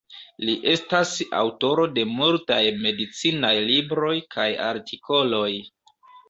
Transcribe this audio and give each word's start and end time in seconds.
Li 0.47 0.53
estas 0.69 1.11
aŭtoro 1.39 1.83
de 1.97 2.05
multaj 2.13 2.57
medicinaj 2.87 3.53
libroj 3.67 4.15
kaj 4.37 4.47
artikoloj. 4.71 5.53